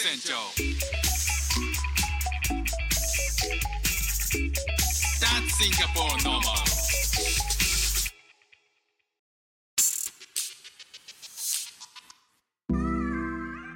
[0.00, 0.34] 船長
[5.18, 6.38] That's Singapore normal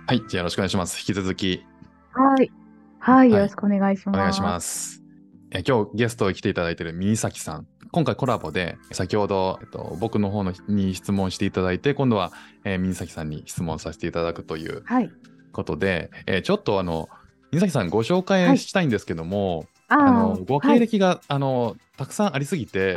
[0.06, 1.00] はい、じゃあよろしくお願いします。
[1.00, 1.64] 引き続き
[2.12, 2.52] はい。
[3.00, 4.16] はい、はいよろしくお願いします。
[4.16, 5.02] お願いします。
[5.50, 7.66] え今日ゲストに来ていただいているミ崎さん。
[7.90, 12.32] 今回コラボで先ほど、えっと、僕の方のに質問していただいて今度は、
[12.64, 15.10] えー、ミ崎さんに質問させていただくというはい。
[15.52, 17.08] ことで、えーちょっとあの
[17.52, 18.46] ミ崎さんご紹はい。
[18.46, 22.94] 介したいんですけども、ああのーご経歴が、あのたくさんありすぎて、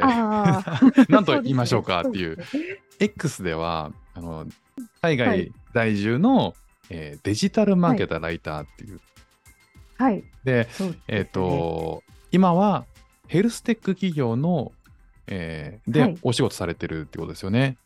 [1.10, 2.38] 何 と言いましょうかっていう。
[3.00, 4.48] X ではあの
[5.02, 6.56] 海外はい在住の、
[6.90, 9.02] えーデジタルマーケターライターっていう、
[9.98, 10.24] はい。
[10.46, 10.96] でね。
[11.08, 12.02] えっ、と、
[12.32, 12.86] 今は
[13.28, 14.72] ヘルステック企業の、
[15.28, 16.18] えーで、はい。
[16.22, 17.78] お仕事されてるってことですよね。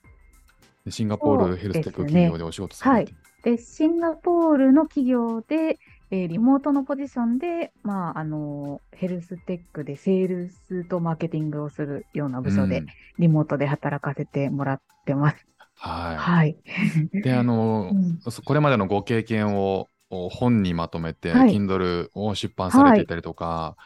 [0.86, 3.18] でシンガポールヘルステック企業でお仕事されてる。
[3.42, 5.80] で、シンガポールの企業で、
[6.12, 15.48] えーリモートのポジションで、まあ、あの、ヘルステックでセールスとマーケティングをするような部署で、うんリモートで働かせてもらってます。
[15.76, 16.46] ははい。
[16.46, 16.58] い。
[17.22, 23.78] で、あのう、んそこれまでのご経験をお本にまとめて、はい Kindle を出版されていたりとか、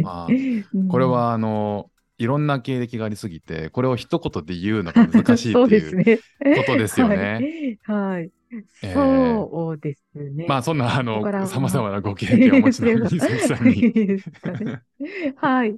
[0.00, 0.38] まあ
[0.74, 5.98] うんこれはあの、いろんな経歴がありすぎて、これを一言で言うのが難しいそうっていう。
[6.52, 7.48] ことですよね
[7.84, 8.20] はい。
[8.20, 8.41] はいえー
[8.94, 10.46] そうですね。
[10.48, 14.18] まあそんなあの、さまざまなご経験をお持ちの水崎さんに、
[15.36, 15.76] はい。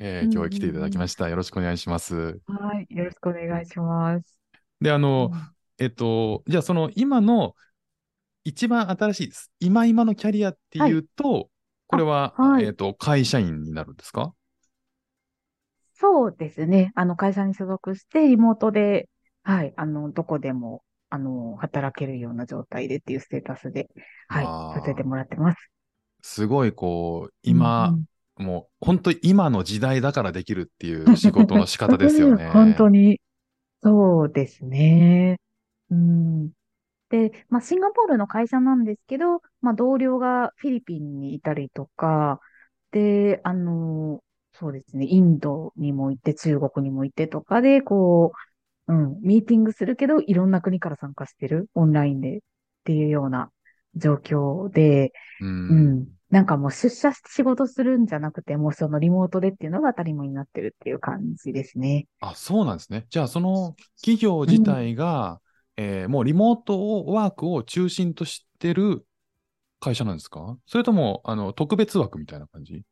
[0.00, 1.28] えー今日は来ていただきましした。
[1.28, 2.40] よろしくお願いします。
[2.46, 2.52] た。
[2.52, 2.86] はい。
[2.90, 4.38] よろしくお願いします。
[4.80, 5.40] で、あの、うん
[5.78, 7.54] えっと、じゃあその今の
[8.44, 9.32] 一番新しい。
[9.60, 11.50] 今今のキャリアっていうと、
[11.86, 14.32] これは、あはいえっと、会社員になるんですか？
[15.94, 16.92] そうですね。
[16.94, 19.08] あの、会社に所属して、リモートで、
[19.44, 19.72] はい。
[19.76, 20.82] あの、どこでも、
[21.12, 23.90] あの、働けるような状態でっていうステータスで、
[24.28, 24.80] はい。
[24.80, 25.70] させてもらってます。
[26.22, 28.04] すごいこう、今、うん
[28.38, 32.48] もう本当に今の時代だからできるっていう仕事の仕方ですよね。
[32.50, 33.20] 本当に。
[33.82, 35.38] そうですね。
[35.90, 36.50] うん。
[37.10, 42.40] で、まあ、シンガポールの会社なんですけど、まあ、同僚がフィリピンにいたりとか、
[42.90, 48.51] で、あの、そうですね、インドにも行って、中国にも行ってとかで、こう、
[48.88, 52.40] うん、ミーティングするけど、いろんな国から参加してる、オンラインでっ
[52.84, 53.50] ていうような
[53.94, 55.46] 状況で、う。
[55.46, 56.08] うんん。
[56.30, 62.06] なんかもう出社して仕事するんじゃなくて、もうそのリモートでっていうのが当たり前になってるっていう感じですね。
[62.20, 63.06] あ、そうなんですね。
[63.10, 65.40] じゃあその企業自体が、
[65.76, 69.06] えーもうリモートワークを中心としてる
[69.80, 70.56] 会社なんですか？
[70.66, 72.82] それとも、あの、特別枠みたいな感じ？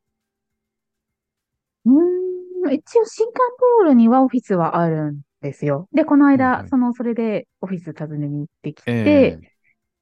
[1.86, 5.88] うーん、一応シンガポールにはオフィスはあるんですよ。
[5.92, 9.38] で、このはい間、はいその、それでオフィス訪ねに行ってきえて、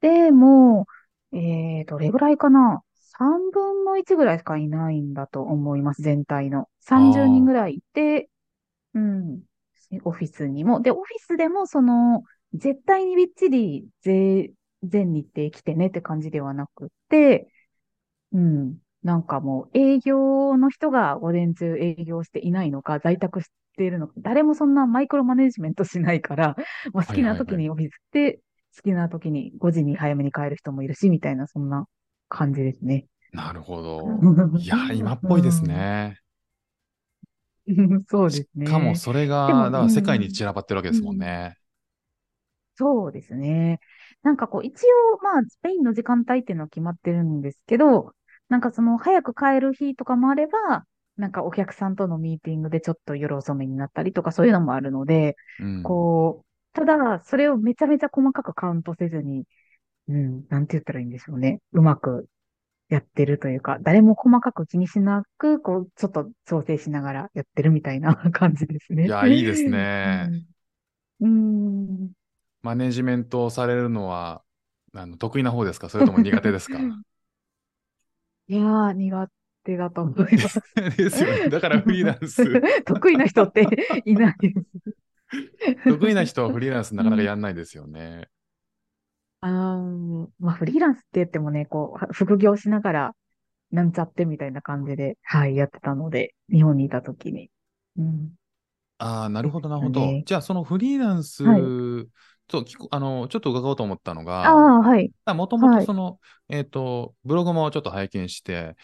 [0.01, 0.87] で、も
[1.33, 6.69] う、えー、どれぐらいかな ?3 分の1ぐらいしかいないんだと思います、全体の。
[6.81, 8.29] 30人ぐらいいて、
[8.95, 9.43] うん、
[10.05, 10.81] オフィスにも。
[10.81, 17.49] で、オフィスでも、その、絶対にびっちり全、全日程来てねって感じではなくて、
[18.33, 18.79] うん。
[19.09, 23.49] なんかもう営業の人が午前中営業していないのか、在宅し
[23.79, 26.57] ているのか、誰もそんなマイクロマネジメントしないから、
[26.93, 28.35] まあ、好きな時にオフィスで、
[28.77, 31.87] 好きな時に5時に早めに帰る人もいるし、みたいな、そんな
[32.29, 33.07] 感じですね。
[33.33, 34.27] なるほど。
[34.59, 36.21] いや、今っぽいですね。
[37.67, 38.05] うん。
[38.09, 38.67] そうですね。
[38.67, 41.57] しかもそれが、だから世界に散らばってるわけですもんね。
[42.77, 43.81] そうですね。
[44.23, 44.73] なんかこう、一
[45.15, 48.15] 応、まあ、スペインの時間帯っていうのは決まってるんですけど、
[48.49, 50.85] なんかその、早く帰る日とかもあれば、
[51.17, 55.83] なんかお客さんとのミーティングでちょっと夜遅めになったりとか、そういうのもあるので、うん。
[55.83, 59.45] こう、ただ、それをめちゃめちゃ細かくカウントせずに、
[60.09, 61.61] うん、なんて言ったらいいんでしょうね。
[61.73, 62.29] うまく
[62.89, 69.07] やってるというか、誰も細かく気にしなく、こう、ちょっと調整しながらやってるみたいな感じですね。
[69.07, 70.29] いや、いいですね。
[71.21, 71.29] うん。
[71.29, 72.13] うん
[72.63, 74.43] マネジメントをされるのは、
[74.95, 75.89] あの得意な方ですか？
[75.89, 76.79] それとも苦手ですか？
[78.49, 79.31] いやー、苦
[79.65, 80.61] 手だと思います。
[80.97, 81.49] ですよね。
[81.49, 82.43] だからフリーランス。
[82.85, 83.67] 得意な人って
[84.05, 84.65] いないです。
[85.85, 88.29] 得意な人はフリーランスなかなかやんないですよね。
[89.41, 93.17] あーまあ、フリーランスって言ってもね、こう、副業しながら、
[93.71, 97.51] なんちゃってみたいな感じで、はい、やってたので、日本にいたときに。
[97.99, 98.38] うん。
[98.99, 100.01] ああ、なるほど、なるほど。
[100.01, 100.25] ね。
[100.27, 101.63] じゃあ、そのフリーランス、はい。
[102.51, 105.13] そう聞くあの、ちょっと伺おうと思ったのが、ああ、はい。
[105.27, 105.81] もともはい。
[105.81, 106.19] とその、
[106.49, 108.77] えっ、と、ブログもちょっと拝見して、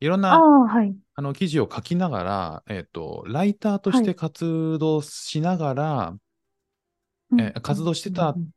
[0.00, 0.96] いろんなああ、はい。
[1.14, 6.16] あの記事を書きながら、えっ、と、ライターとして活動しながら、
[7.38, 8.50] え活動してたうん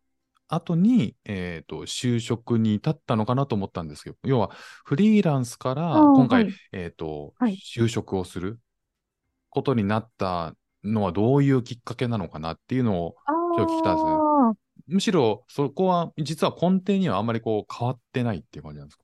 [0.49, 4.51] 後に、えっ、と、就職に至ったのかなと思ったんですけど、要は、
[4.85, 6.53] フリーランスから今回、はい。
[6.71, 7.55] えっ、と、はい。
[7.55, 8.59] 就職をする
[9.49, 14.11] ことになったのはどういうきっかけなのかなっていうのを、あちょっと聞きたいですね
[14.87, 19.03] むしろそこは実は根底にはあんまりこう変わってないっていう感じなんですか？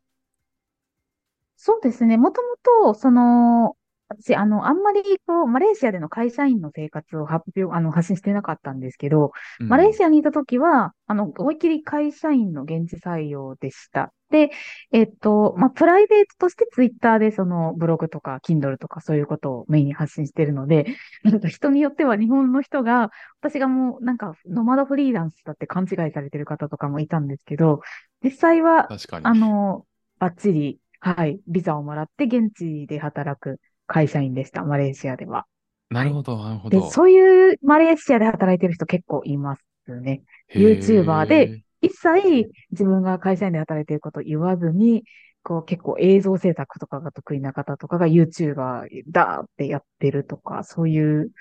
[1.58, 2.18] そうですね。
[2.18, 2.56] もとも
[2.94, 3.76] と、その、
[4.08, 9.32] 私、あの、あんまり、こう、マレーシアでの会社員の生活を発表、あの、発信してなかったんですけど、
[9.68, 14.14] マレーシアにいたときは、あの、思いっきり会社員の現地採用でした。
[14.30, 14.52] で、
[14.92, 20.86] えっと、まあ、プライベートとしてツイッターでそのブログとか、Kindle とかそういうことをメインに発信してるので、
[21.24, 23.10] なんか人によっては日本の人が、
[23.42, 27.82] 私がもうなんかノマドフリーランスだって勘違いされてる方とかもいたんですけど、
[28.24, 28.90] 実際は。
[29.24, 29.86] あの、
[30.20, 35.48] バッチリ、はい、ビザをもらって現地で働く会社員でした、マレーシアでは。
[35.90, 36.92] なるほど、なるほで、ど。
[36.92, 39.64] そういうマレーシアで働いてる人結構います
[40.02, 40.22] ね。
[40.54, 45.04] YouTuber で、一切自分が会社員で働いていることを言わずに、
[45.44, 51.32] こう結構映像制作とかが得意な方とかが YouTuber だってやってるとか、そういう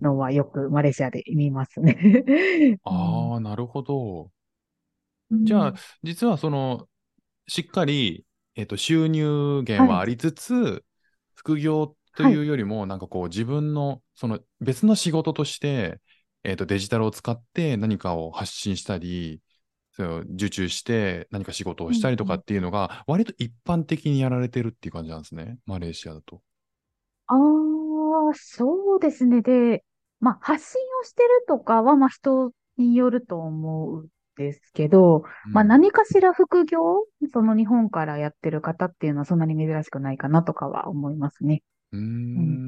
[0.00, 2.78] のはよくマレーシアで見ますね。
[2.84, 4.30] ああ、なるほど。
[5.30, 6.88] うんじゃあ、実はその、
[7.46, 8.26] しっかり、
[8.56, 10.84] えっ、と、収入源はありつつ、
[11.34, 16.00] 副業というよりも、なんかこう、自分の、その別の仕事として、
[16.42, 19.40] えっ、と、デジタルを使って何かを発信したり、
[19.92, 25.58] そ受注して何か仕事をしたりとかっていうのが、割と一般的にやられてるっていう感じなんですね。
[25.66, 26.42] マレーシアだと。
[27.26, 29.42] ああ、そうですね。
[29.42, 29.84] で、
[30.20, 35.22] まあ、発信をしてるとかは、まあ、人によると思うんですけど、
[35.52, 41.62] まあ、うん何かしら副業、その日本からやってる方っていうのはそんなに珍しくないかなとかは思いますね。
[41.92, 42.00] うー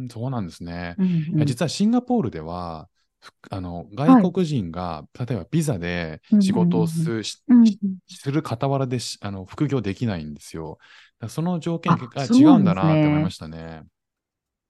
[0.07, 0.97] ん、そうなんですね。
[0.99, 1.07] うん
[1.41, 2.92] うん実はシンガポールでは、ふ
[3.51, 7.23] あの外国人が、例えばビザで仕事をす,、
[8.31, 10.79] る傍らでしあの副業できないんですよ。
[11.29, 13.85] その条件あが違うんだなって思いましたね。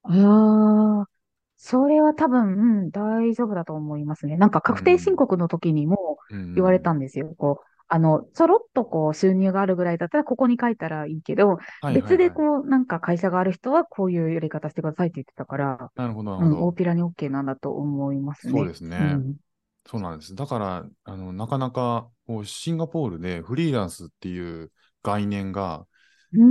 [0.02, 1.08] ああ、
[1.56, 4.37] それは多分、うん、大丈夫だと思いますね。
[4.37, 7.34] なんか確定申告の時にもうん言われたんですよ。
[7.38, 11.59] こう、あの、ちょろっとこう収入があるぐらいだったらここに書いたらいいけど、
[11.94, 16.67] 別でこう、なんか会社がある人はこういうやり方してくださいって言ってたから、なるほど、なうん、るほど。
[16.69, 18.53] 大っぴらに OK なんだと思いますね。
[18.55, 19.37] そうですねうん
[19.85, 20.35] そうなんです。
[20.37, 24.71] だから、あのなかなかこうシンガポールでフリーランスっていう
[25.03, 25.87] 概念が、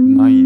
[0.03, 0.45] ないう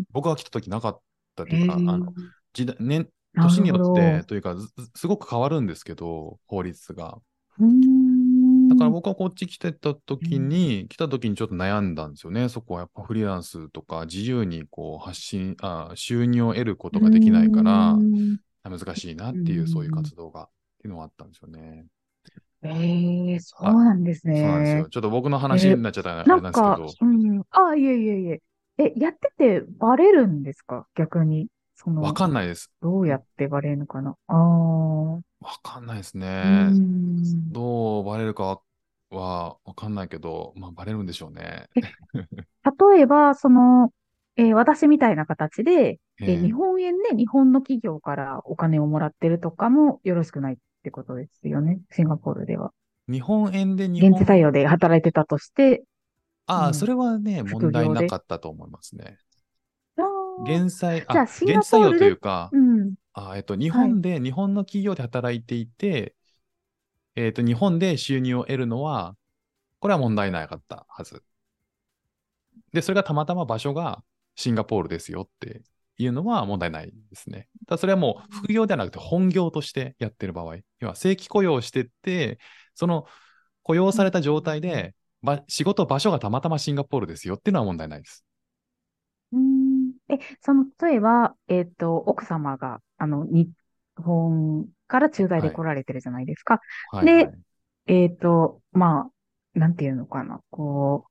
[0.00, 1.02] ん僕が来た時なかっ
[1.36, 2.12] たというか、あの
[2.52, 3.08] 時代年
[3.40, 7.20] 年によってというかずすごく変わるんですけど、法律が。
[7.58, 7.93] うん
[8.74, 12.48] だから僕はこっち来てた時に、来た時にちょっと悩んだんですよね。
[12.48, 20.48] そこはやっぱフリーランスとか自由にこう発信、あ収入を得ることができないからう、ん難しいなっていうう、んそういう活動が、っ
[20.80, 21.86] ていうのはあったんですよね。
[22.62, 24.34] ええそうなんですね。
[24.36, 24.88] そうなんですよ。
[24.88, 27.42] ちょっと僕の話になっちゃったらあれななんんですけかど、、うん。
[27.50, 28.42] あ、いえいえいえ。
[28.78, 30.86] え、やっててバレるんですか？
[30.94, 31.48] 逆に。
[31.76, 32.70] その、わかんないです。
[32.82, 34.16] どうやってバレるのかな？
[34.28, 34.34] あ
[35.18, 35.20] あ。
[35.44, 36.74] わかんないですうね。
[36.74, 37.52] ん。
[37.52, 38.62] どうバレるか
[39.10, 41.68] はわかんないけど、まあバレるんでしょうね。
[42.94, 43.92] 例えば、その、
[44.36, 51.80] えー私みたいな形で、えーええ日本円で日本の企業からお金をもらってるとかもよろしくないってことですよね。
[51.92, 52.72] シンガポールでは。
[53.08, 55.84] 日本円で日現地本、採用で働いてたとして、
[56.46, 59.18] ああ、うんそれはね、問題なかったと思いますね。
[60.38, 62.94] 減債、じゃああ、シンガポールで現地採用というか、うん。
[63.14, 66.14] あえっと、日本で、日本の企業で働いていて、
[67.14, 69.16] えっと、日本で収入を得るのは、
[69.78, 71.22] これは問題なかったはず。
[72.72, 74.02] で、それがたまたま場所が
[74.34, 75.62] シンガポールですよって
[75.96, 77.48] いうのは問題ないですね。
[77.66, 82.38] ただそれはもう副業ではなくて本業としてやってる場合、要は正規雇用をしてって、
[82.74, 83.06] その
[83.62, 88.24] 雇用された状態で、ば仕事場所がたまたまシンガポールですよっていうのは問題ないです。
[90.14, 93.50] うんえ、その、例えば、えっと、奥様が、あの、日
[93.96, 96.60] 本から駐在で来られてるじゃないですか。
[96.90, 97.44] はい、ではい。
[97.86, 99.10] えっと、ま
[99.54, 100.40] あ、なんていうのかな。
[100.50, 101.06] こ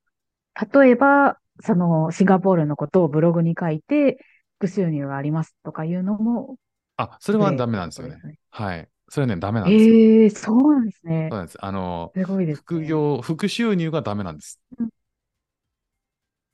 [0.61, 4.17] う、例えば、その、シンガポールのことをブログに書いて、
[4.59, 6.57] 副収入がありますとかいうのも、
[6.97, 8.17] あ、それはダメなんですよね。
[8.23, 8.37] ね。
[8.49, 8.89] はい。
[9.09, 10.01] それはね、ダメなんですよ。
[10.01, 11.37] ええそうなんですねそう。
[11.37, 11.57] なんです。
[11.65, 12.65] あの、すごいですね。
[12.65, 14.61] 副業、副収入がダメなんです。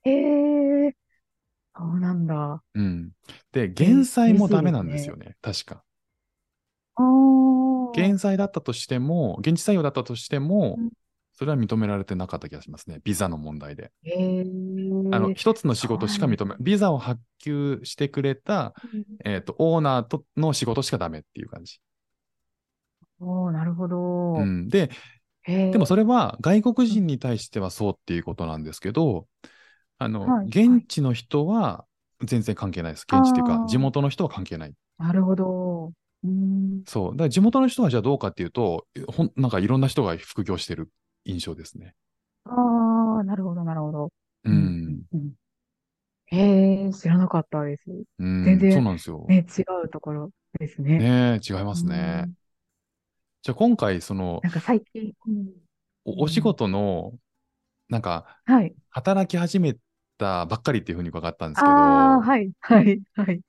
[0.05, 1.08] ええ
[1.79, 2.62] そうなんだ。
[2.74, 3.12] うん。
[3.53, 5.38] で、減債もダメなんですよね。
[5.41, 5.83] 確か。
[7.95, 10.89] 減債だったとしても、現地採用だったとしてもうん、
[11.33, 13.00] それは認められてなかった気がしますね。
[13.05, 13.93] ビザの問題で。
[14.03, 14.45] ええ
[15.12, 18.74] あの、一つの仕事しか認め、ビザを発給してくれた、
[19.24, 21.79] えっと、オーナーとの仕事しかダメっていう感じ。
[23.21, 24.33] おーなるほど。
[24.33, 24.67] うん。
[24.67, 24.89] で。
[25.48, 29.25] でもそれは外国人に対してはそうっていうことなんですけど、
[29.99, 31.85] あの、はい現地の人は
[32.23, 33.03] 全然関係ないです。
[33.03, 34.73] 現地っていうか、地元の人は関係ない。
[34.97, 35.93] なるほど。
[36.23, 36.83] うーん。
[36.85, 37.11] そう。
[37.11, 40.89] だから地元の人はじゃあどうかっていうと、ほんなんかいろんな人が副業してる
[41.25, 41.95] 印象ですね。
[42.45, 44.11] ああ、なるほど、なるほど。
[44.43, 44.49] う。
[44.49, 45.33] うんうん。
[46.27, 47.83] へえ、知らなかったです。
[48.19, 49.25] うん、全然そうなんですよ。
[49.27, 50.99] ね、違うところですね。
[50.99, 52.27] ねえ、違いますねう。
[52.27, 52.33] ん
[53.41, 55.53] じゃあ今回、そのなんか最近、うん
[56.05, 57.13] お、お仕事の、
[57.89, 58.75] なんか、はい。
[58.91, 59.75] 働き始め
[60.19, 63.41] たばっかりっていうふうに伺ったんですけど、はい、はい、はい。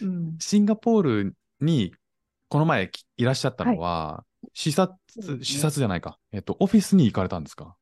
[0.00, 0.38] うん。
[0.40, 1.94] シンガポールに
[2.48, 4.24] この前きいらっしゃったのは、
[4.54, 6.18] 視察そうです、ね視察じゃないか。
[6.32, 7.76] えっと、オフィスに行かれたんですか？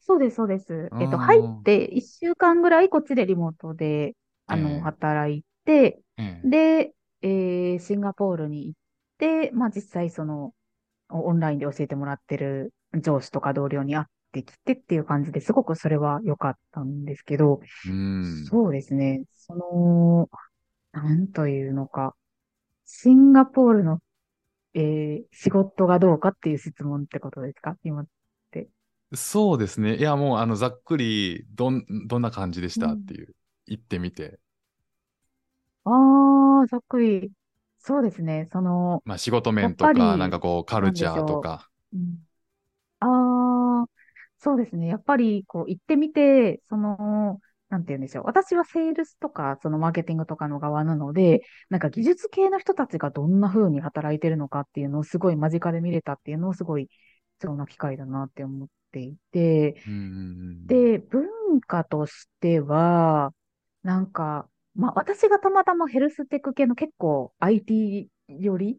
[0.00, 0.92] そうです、そうです。
[0.98, 8.80] えっと、入って1週間ぐらいこっちでリモートで、あええの、働いて、ええで、えーシンガポールに行っ
[9.18, 10.54] て、まあ実際その、
[11.10, 18.46] オオンラインで教えてもらってる上司とか同僚に会ってきてっていう感じですごくそれは良かったんですけど、うん。
[18.46, 19.24] そうですね。
[19.36, 20.30] その、
[20.92, 22.14] なんというのか、
[22.86, 24.00] シンガポールの、
[24.74, 27.76] えー仕事がどうかっていう質問ってことですか？
[27.82, 28.04] 今。
[29.12, 29.96] そうですね。
[29.96, 32.86] いや、もう、あの、ざっくり、どん、どんな感じでした？
[32.86, 33.34] うんっていう、
[33.66, 34.38] 行ってみて。
[35.84, 37.32] ああ、ざっくり。
[37.80, 38.46] そうですね。
[38.52, 41.68] その、まあ、仕事面とか、なんかこう、カルチャーとか。
[41.92, 41.96] う
[44.42, 44.86] そうですね。
[44.86, 48.24] やっぱり、こう、行ってみて、その、なんて言うんでしょう。
[48.24, 56.88] 私はセールスとか、そのマーケティングとかの側なので、なんか技術系の人たちがどんな風に働いてるのかっていうのをすごい間近で見れたっていうのをすごい
[57.38, 60.02] 貴重な機会だなって思っていて、うんうんう
[60.64, 63.32] ん、で、文化としては、
[63.82, 68.78] なんか、まあ私がたまたまヘルステック系の結構 IT 寄り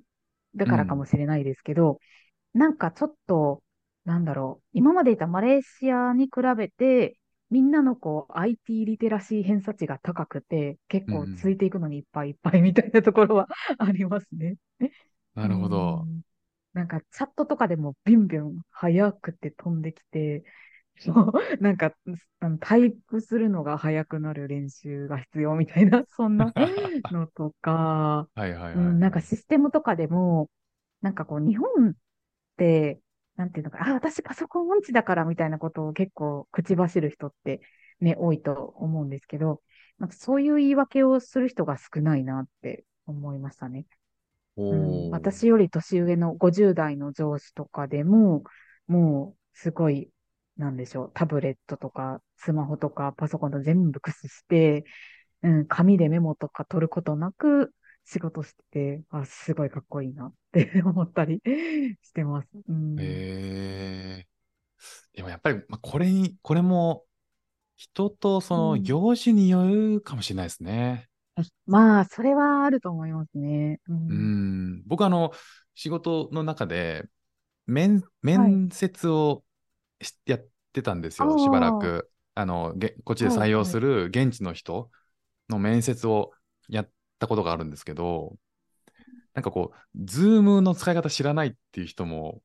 [0.56, 2.00] だからかもしれないですけど、
[2.54, 3.62] なんかちょっと、
[4.06, 7.18] なんだろう、今までいたマレーシアに比べて、
[7.50, 14.58] みんなのこう IT リテラシー偏差値が高くて、結構うんついていくのにいっぱいいっぱいみたいなところは ありますね。
[15.36, 16.08] なるほどう。
[16.08, 16.22] ん。
[16.74, 20.44] なんかチャットとかでもビュンビュン早くて飛んできて、
[21.00, 21.94] そうなんか
[22.40, 26.54] あのタイプするのが早くなる練習が必要みたいな、 そんな
[27.12, 28.76] のとか、はいはいはい。
[28.76, 30.50] うん、なんかシステムとかでも、
[31.02, 31.94] なんかこう日本っ
[32.58, 33.02] て、
[33.42, 37.62] なんていうのか、あ、私パソコン音痴だからみたいなことを結構口走る人って
[38.00, 39.64] ね、多いと思うんですけど、
[39.98, 43.88] なんかそういう言い訳をする人が少ないなって思いましたね。
[44.58, 48.44] おうん、ー私より年上の50代の上司とかでも、
[48.86, 50.12] もうすごい、
[50.58, 54.84] なんでしょう、タブレットとかスマホとかパソコンと全部駆使して、
[55.42, 57.74] うん、紙でメモとか取ることなく
[58.06, 61.42] 仕事してて、あ、すごいかっこいいなって 思ったり
[62.02, 62.50] してます。
[62.68, 64.28] うん、へえ
[65.14, 67.06] でもやっぱり、まあ、これに、これも、
[67.76, 71.10] 人とそのうん業種によるかもしれないですね。
[71.66, 73.80] まあ、それはあると思いますね。
[73.88, 73.94] う。
[73.94, 74.84] うんん。
[74.86, 75.32] 僕あの、
[75.74, 77.10] 仕事の中で、
[77.66, 79.44] 面、面接を
[80.02, 82.12] しやってたんですよ、しばらく。
[82.36, 84.92] あの、げこっちで採用する現地の人
[85.50, 86.32] の面接を
[86.70, 86.90] やっ
[87.22, 88.36] たことがあるんですけど、
[89.34, 92.42] なんかこう、ズームの使い方知らないっていう人も、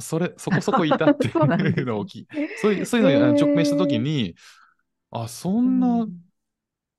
[0.00, 1.34] それ、そこそこいたっていう
[1.86, 2.26] のを聞い
[2.60, 4.34] そういう、そういうのに直面したときに、
[5.10, 6.20] あ、そんな、うん。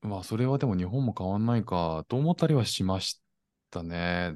[0.01, 3.21] まあ、それはでも日本も変わんないかと思ったりはしまし
[3.69, 4.35] たね。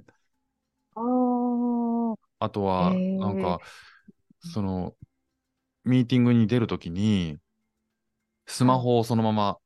[2.40, 3.60] あとは、なんか、
[4.40, 4.96] その、
[5.84, 7.38] ミーティングに出るときに、
[8.48, 9.58] スマホをそのまま、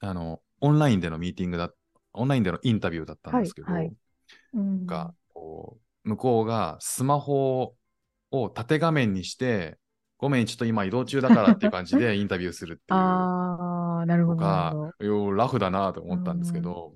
[0.00, 1.72] あの、オンラインでのミーティングだ、
[2.12, 3.96] オンラインでのインタビューだったんですけど、はいはい。
[4.54, 4.86] うん。
[4.86, 7.74] が、こう、向こうがスマホ
[8.30, 9.78] を縦画面にして、
[10.18, 12.98] ごめん、ちょっと今移動中だからっていう感じで インタビューするっていう。
[12.98, 16.94] ああ、なるほのど、ラフだなと思ったんですけど、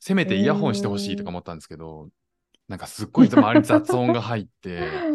[0.00, 2.08] せめてイヤホンしてほしいとか思ったんですけど、
[2.68, 5.06] なんかすっごい周りに雑音が入って、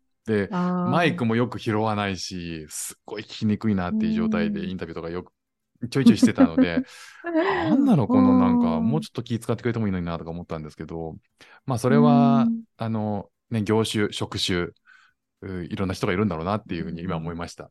[0.26, 5.33] で、ママイクもよく拾わないし、すっごい聞きにくいなっていう状態でインタビューとかよく
[5.88, 6.82] ちょいちょいしてたので、
[7.24, 11.16] なんなのこのなんか、もうちょっと気遣ってくれてもいいのになとか思ったんですけど、
[11.66, 14.68] まあそれは、あの、ね、業種、職種、
[15.42, 17.70] ういろんな人がいるんだろうなっていうふうに今思いました。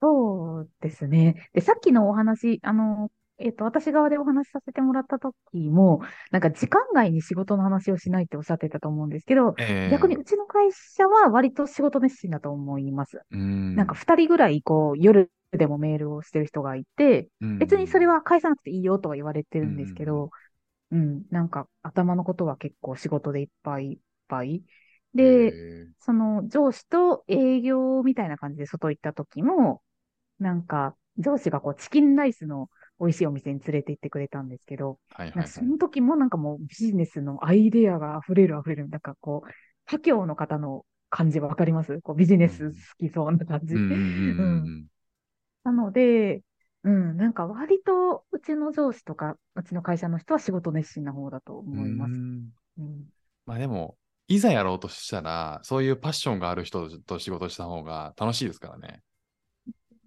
[0.00, 1.48] そうですね。
[1.52, 5.34] で、さっきのお話、あの、えっと、私側でお話しさせてもらった時
[5.68, 13.20] も、なんか時間外に仕事の話をしないっておっしゃってたと思うんですけど、ええ逆にうちの会社は割と仕事熱心だと思います。
[13.30, 20.30] うんなんか二人ぐらい、こう、夜でもメールをしてる人がいて、別にそれは返さなくていいよとは言われてるんですけど、
[20.90, 23.98] うん、なんか頭のことは結構仕事でいっぱいいっ
[24.28, 24.62] ぱい。
[25.14, 29.82] で、へその上司と営業みたいな感じで外行った時も、
[30.38, 32.68] なんか上司がこうチキンライスの
[33.00, 35.62] 美味しいお店に連れて行ってくれたんですけど、ーはいはいはいそ。
[35.62, 38.88] の時もなんかもうビジネスのアイデアが溢れる溢れる。
[38.88, 39.50] なんかこう、
[39.86, 42.00] 他教の方の感じわかります？
[42.02, 43.74] こうビジネス好きそうな感じ。
[43.74, 44.86] うんうんうんうん
[45.66, 46.42] なので、
[46.84, 51.72] うん、なんか割とうちの上司とか、うちの会社の人は仕事熱心な方だとうん。
[51.72, 52.12] 思います。
[52.12, 53.06] うんうん
[53.44, 53.96] まあでも、
[54.28, 59.02] いざやろうとしたら、そういうパッションがある人と仕事した方が楽しいですからね。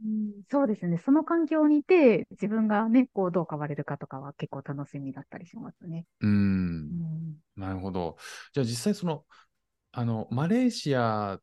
[0.04, 0.98] うんそうですね。
[0.98, 6.06] その環境にいて、自分がね、こうどう変われるかとかは結構楽しみだったりしますね。
[6.22, 6.28] う。
[6.28, 7.40] うんん。
[7.56, 8.18] なるほど。
[8.54, 9.26] じゃあ実際その、
[9.92, 11.40] あの、マレーシア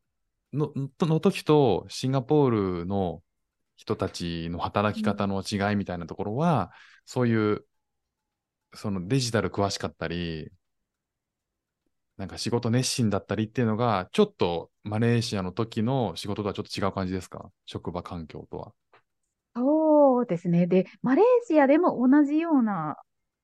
[0.53, 2.49] のの時とシンガポー
[2.81, 3.23] ルの
[3.77, 6.71] 人たちの働き方の違いみたいなところは、
[7.05, 7.65] そういう、
[8.73, 10.51] そのデジタル詳しかったり、
[12.17, 17.51] なんか仕事熱心だったりっていうのが、ちょっとマレーシアの時の仕事とはちょっと違う感じですか？
[17.65, 18.73] 職場環境とは。
[19.55, 20.67] そうですね。
[20.67, 22.97] で、マレーシアでも同じような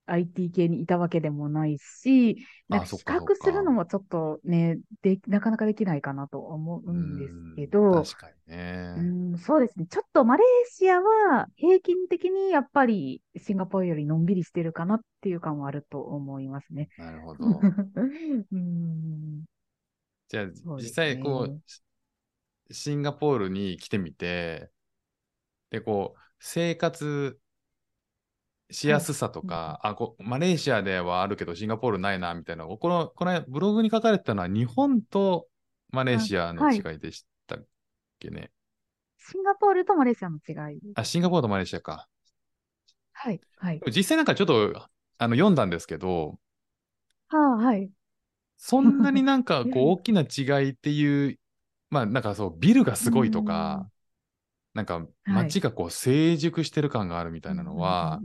[0.06, 2.38] IT 系にいたわけでもないし、
[2.70, 9.14] なんか比較するのもちょっとね、で、なかなかできないかなと思うんですけうどん、確かにね。
[9.32, 9.88] うん、そうですね。
[9.88, 16.90] ちょっとマレーシアは平均的にやっぱりシンガポールよりのんびりしてるかなっていう感はあると思いますね。
[16.98, 17.68] なるほど。
[18.52, 19.46] うん、
[20.30, 21.60] じゃあ、そうです実際、こね
[22.70, 24.72] う、シンガポールに来てみて、
[25.72, 27.40] で、こう、生活
[28.74, 35.48] しやすさとか、あこマレーシアではあるけど、シンガポールないな、みたいな、この、このブログに書かれてたのは、日本と
[35.92, 37.66] マレーシアの違いでしたっ
[38.20, 38.52] けね？
[39.20, 40.80] シンガポールとマレーシアの違い。
[40.96, 42.08] あ、シンガポールとマレーシアか。
[43.14, 44.90] はい、はい実際なんかちょっと、
[45.20, 46.40] あの、読んだんですけど、
[47.28, 47.90] はあ、はい。
[48.58, 51.40] そんなになんか、 こう、大きな違いっていう、
[51.90, 53.90] まあ、なんかそう、ビルがすごいとか、
[54.74, 58.22] なんか、街がこう、成熟してる感があるみたいなのは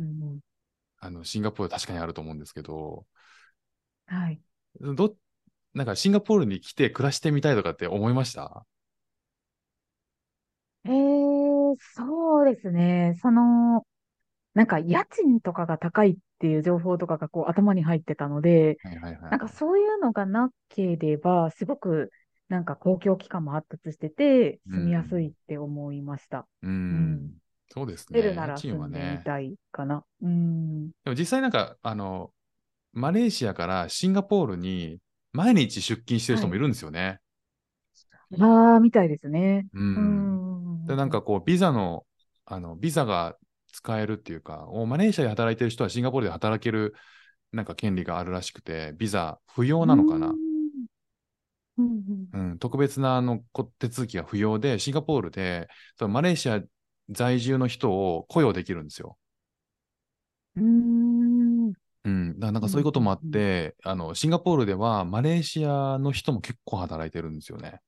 [1.01, 3.07] あの、シンガポール確かにあると思うんですけど、
[4.07, 4.41] はい。
[4.81, 5.15] ど、
[5.75, 8.65] なんかシンガポールに来て暮らしてみたいとかって思いました？
[10.85, 13.19] えー、そうですね。
[13.21, 13.87] その、
[14.55, 18.79] なんか家賃とかが高いっていう情報とかがこう頭に入ってたので。
[19.31, 22.11] なんかそういうのがなければ、すごく
[22.49, 26.47] なんか公共機関も発達してて、住みやすいって思いました。
[26.63, 27.35] うん、うん
[27.71, 28.19] そうですね。
[28.19, 29.23] 出るなら住んでみね。
[29.23, 30.05] たいかな。
[30.23, 30.91] うん。
[31.05, 32.33] でも実際なんか、あの、
[32.93, 35.01] マレーシアからシンガポールに
[35.33, 37.21] 毎日出勤してる人もいるんですよね。
[38.41, 39.67] ああ、みたいですね。
[39.75, 39.81] う。
[39.97, 40.79] うんん。
[40.87, 42.07] で、なんかこう、ビザの、
[42.45, 43.37] あの、ビザが
[43.73, 46.95] 使えるっていうか、おマレーシアで働いてる人はシンガポールで働ける、
[47.53, 50.39] なんか権利があるらしくて、ビザ不要なのかな。
[51.79, 56.63] うんうんうんうん、特別なあのこ手続きが不要で、シンガポールで、そのマレーシア
[57.11, 59.19] 在住の人を雇用できるんですよ。
[60.57, 61.73] うん。
[62.05, 67.81] うん、だなんかそういうこともあって、あの、シンガポールではマレーシアの人も結構働いてるんですよね。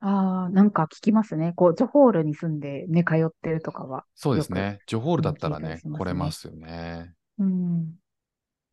[0.00, 1.52] ああ、なんか聞きますね。
[1.56, 4.04] こう、ジョホールに住んでね、通ってるとかは。
[4.14, 4.80] そうですね。
[4.86, 7.14] ジョホールだったらねね来れますよね。
[7.38, 7.96] うん。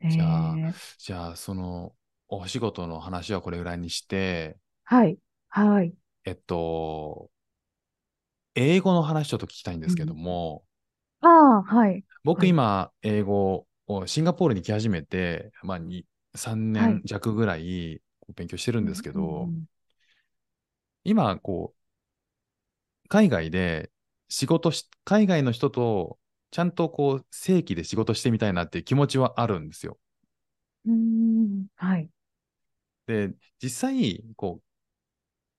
[0.08, 1.96] じゃあえーじゃあ、その、
[2.38, 5.20] お仕事の話はこれぐらいにして、はい。
[5.50, 5.96] はい。
[6.26, 7.30] えっと、
[8.56, 10.66] 英語の話ちょっと聞きたいんですけども、
[11.22, 11.90] ああ、はい。
[11.92, 18.02] はい僕今、英語をシンガポールに来始めて、まあ、に3はい年弱ぐらい
[18.36, 19.66] 勉強してるんですけど、うんうん
[21.04, 21.94] 今、こう、
[23.10, 23.92] 海外で
[24.30, 26.20] 仕事し、海外の人と
[26.52, 29.98] ちゃんとこう、正規で仕事してみたいなっていう気持ちはあるんですよ。
[30.86, 30.94] うん。
[30.94, 32.10] うんはい。
[33.08, 34.64] で、実際、こう、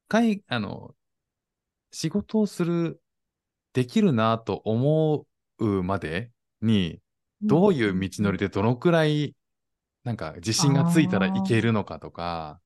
[0.09, 0.95] 海、あの、
[1.93, 3.03] 仕事をする、
[3.75, 5.27] できるなと思
[5.59, 7.01] うまでに、
[7.43, 9.37] どういう道のりでどのくらい、
[10.05, 12.61] なんか自信がついたらいけるのかとか、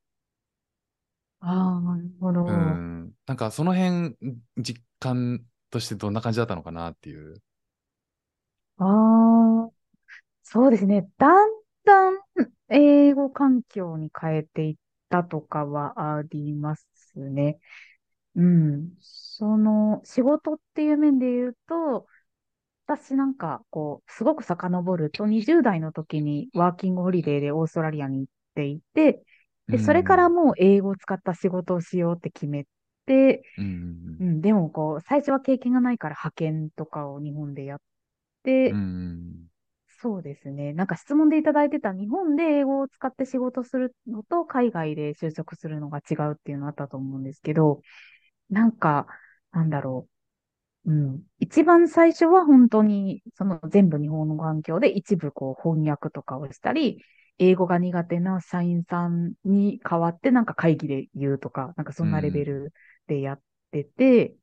[1.41, 2.43] ああ、なるほど。
[2.45, 4.17] うん、なんかその辺、
[4.57, 7.43] 実感としてどんな感じだったのかなっていう。
[8.79, 9.71] ああ、
[10.45, 11.09] そうですね。
[11.19, 11.51] だん
[11.85, 12.19] だん
[12.69, 14.77] 英語環境に変えていっ
[15.09, 17.59] たとかはありますね。
[18.37, 18.97] うん。
[19.01, 22.07] その、仕事っていう面で言うと、
[22.87, 29.23] 私なんか、こう、すごく遡ると、20代の時にワーキングホリデーでオーストラリアに行っていて、
[29.71, 32.67] で、それからもう英語を使った仕事をしようって決め
[33.07, 37.81] て、うん、うんう、ん、でもこう、最初は経験がないから派遣とかを日本でやっ
[38.45, 39.48] てうん、うん、
[40.01, 40.73] そうですね。
[40.75, 47.83] なんか質問でいただいてた日本で英語を使って仕事するのと海外で就職するのが違うっていうのあったと思うんですけど、
[48.51, 49.07] なんか、
[49.53, 50.09] なんだろ
[50.87, 50.93] う。
[50.93, 51.23] うん。
[51.41, 57.05] 一番最初は本当に、その全部日本の環境で一部こう翻訳とかをしたり、
[57.39, 62.73] 英語が苦手な社員さんに代わってなんか会議で言うとか、なんかそんなレベル
[63.09, 63.41] でやっ
[63.73, 64.35] てて、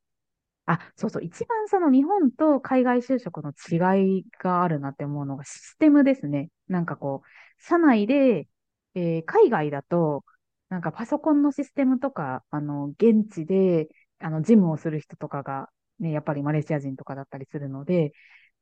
[0.67, 6.49] あ、そうそう、一番その日本と海外就職の違いがあるなって思うのがシステムですね。
[6.67, 8.47] なんかこう、社内で、
[8.95, 10.25] えー海外だと、
[10.69, 18.13] なんかパソコンのシステムとか、あの、現地で、あの、事務をする人とかが、ね、やっぱりマレーシア人とかだったりするので、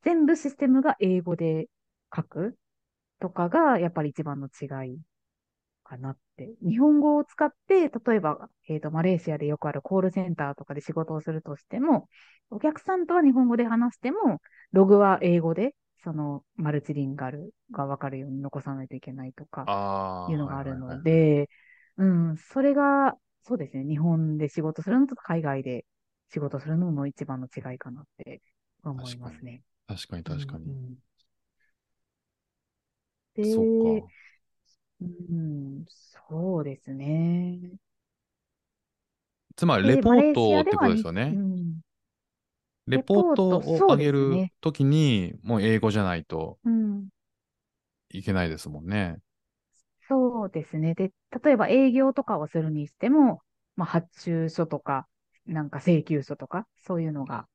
[0.03, 1.69] 全部システムが英語で
[2.15, 2.57] 書く
[3.19, 4.99] とかが、やっぱり一番の違い
[5.93, 6.49] かなって。
[6.61, 12.09] 日本語を使って、例えば、えっと、マレーシアでよくあるコールセンターとかで仕事をするとしても、
[12.49, 19.65] お客さんとは日本語で話しても、ログは英語で、そのマルチリンガルがわかるように残さないといけないとか。
[20.29, 21.49] いうのがあるので、
[21.97, 25.85] うん、それが、そうですね、日本で仕事するのと海外で
[26.31, 28.41] 仕事するのの一番の違いかなって
[28.83, 29.63] 思いますね。
[29.85, 30.65] 確かに確かに。
[30.65, 30.95] うんうん
[33.35, 33.43] で。
[35.29, 37.59] うん、そうですね。
[39.55, 41.29] つまり、でレポートってことですよね。
[41.31, 41.37] マ
[42.87, 47.09] レポートを上げるときに、もう英語じゃないとうん、
[48.09, 49.19] いけないですもんね。
[50.07, 50.93] そうですね。
[50.95, 51.11] で、
[51.43, 53.41] 例えば営業とかをするにしても、
[53.75, 55.07] まあ、発注書とか、
[55.45, 57.47] なんか請求書とか、そういうのが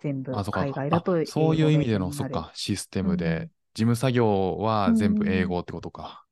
[0.00, 0.32] 全部。
[0.52, 6.27] 海外だとあそういう意味での、そっか、システムうんで、事務作業は全部英語ってことか。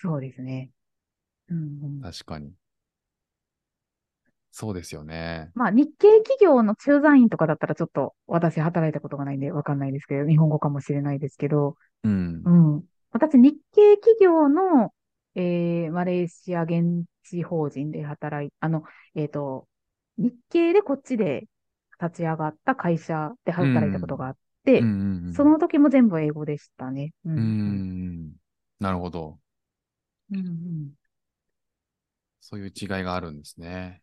[0.00, 0.70] そうですね。
[1.48, 2.52] うんうん確かに。
[4.52, 5.50] そうですよね。
[5.54, 12.50] まあ、日系企業の駐在員とかだったらちょっと私働いたことがないんでわかんないですけど、日本語かもしれないですけど、うんう。
[12.78, 12.84] ん。
[13.10, 14.92] 私、日系企業の、
[15.34, 18.84] えー、マレーシア現地法人で働い、あの、
[19.14, 19.68] えっと、
[20.16, 21.48] 日系でこっちで
[22.00, 27.12] 立ち上がった会社で働いたことがあって、うんうんうんその時も全部英語でしたね。
[27.24, 27.30] う。
[27.30, 28.32] うんん。
[28.80, 29.38] なるほど。
[30.30, 30.94] うんうん
[32.40, 34.02] そういう違いがあるんですね。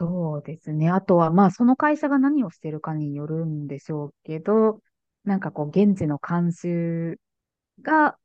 [0.00, 0.90] そうですね。
[0.90, 4.80] あとは、まあ、その会社が何をしてるかによるんでしょうけど、
[5.24, 7.20] なんかこう、現地の慣習
[7.82, 8.18] が、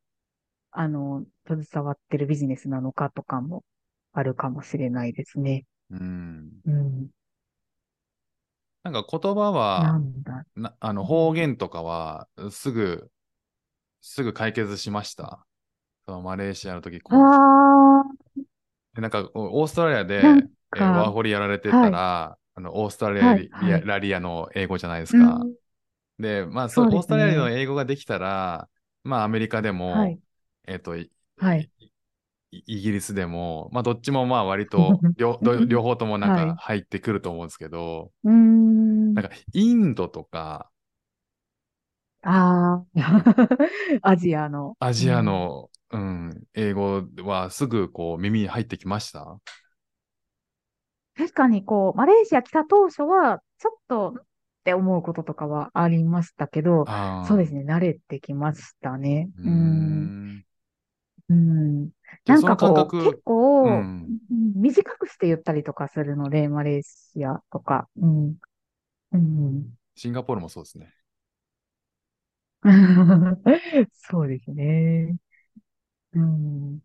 [0.72, 3.64] あの、携わってるビジネスなのかとかも
[4.14, 5.66] あるかもしれないですね。
[5.92, 6.64] うん。
[6.66, 7.10] うん。
[8.84, 10.02] なんか言葉なは、
[10.80, 13.12] あの方言とかは、すぐ、
[14.02, 15.48] すぐ解決しました？
[16.10, 17.32] そのマレーシアの時、こ
[18.98, 23.86] うなんか、オーストラリアで、えーかワーホリやられてたら、あの、オーストラリアリ,、はいはい。
[23.86, 25.48] ラリアの英語じゃないですあ、か。
[25.48, 25.56] うん。
[26.20, 26.90] で、まあ、そう、ね。
[26.92, 28.70] オーストラリアの英語ができたら、
[29.04, 30.20] まあ、アメリカでも、はい。
[30.68, 31.70] えっ、と、いはい。
[32.52, 35.34] いイギリスでも、まあ、どっちもまあ、割と 両、
[35.82, 39.14] 方ともなんはいか入ってくると思うんですけど、うーん。
[39.14, 39.24] なん。
[39.24, 40.72] か、インドとか、
[42.22, 43.00] ああ、
[44.02, 44.76] アジアの。
[44.80, 49.40] アジアの、うん、英語はすぐこう耳に入ってきました？
[51.16, 54.24] 確かにこう、マレーシア来た当初は、ちょっとっ
[54.64, 56.86] て思うこととかはありましたけど、
[57.28, 59.30] そうですね、慣れてきましたね。
[59.40, 59.54] うん。
[59.54, 60.46] ん。
[61.30, 61.90] うん。
[62.26, 64.20] なんかこう、結構、ん
[64.56, 67.88] 短くして言ったりとかするので、マレーシアとか。
[67.98, 68.38] うん。
[69.14, 69.74] うん。
[69.96, 70.94] シンガポールもそうですね。
[73.94, 75.16] そうですね。
[76.14, 76.82] うん。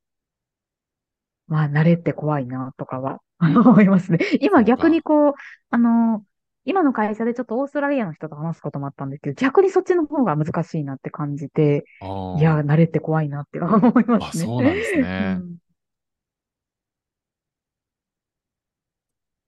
[1.47, 4.19] まあ、慣れって怖いな、とかは 思いますね。
[4.41, 5.33] 今そうか逆にこう、
[5.71, 6.25] あの、
[6.65, 11.85] 今の会社でちょっとオーストラリアの人と話すこともあったんですけど、逆にそっちの方が難しいなって感じて、
[12.33, 14.47] いや、慣れって怖いなって思いまあ、すね。
[14.47, 15.37] そうなんですね。
[15.39, 15.57] うん